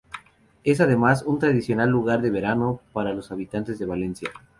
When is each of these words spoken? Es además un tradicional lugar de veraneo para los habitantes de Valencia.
Es 0.63 0.81
además 0.81 1.21
un 1.27 1.37
tradicional 1.37 1.87
lugar 1.91 2.23
de 2.23 2.31
veraneo 2.31 2.81
para 2.91 3.13
los 3.13 3.31
habitantes 3.31 3.77
de 3.77 3.85
Valencia. 3.85 4.31